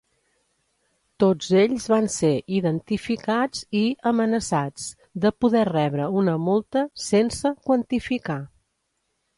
Tots 1.23 1.49
ells 1.63 1.85
van 1.93 2.07
ser 2.13 2.31
identificats 2.61 3.61
i 3.83 3.83
amenaçats 4.13 4.89
de 5.27 5.35
poder 5.45 5.63
rebre 5.73 6.11
una 6.25 6.39
multa 6.49 6.87
sense 7.11 7.55
quantificar. 7.71 8.45